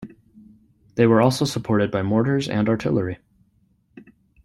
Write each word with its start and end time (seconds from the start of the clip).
They 0.95 1.05
were 1.05 1.21
also 1.21 1.45
supported 1.45 1.91
by 1.91 2.01
mortars 2.01 2.49
and 2.49 2.67
artillery. 2.67 3.19